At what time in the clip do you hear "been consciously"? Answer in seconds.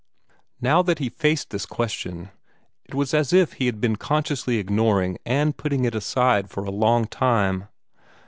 3.79-4.57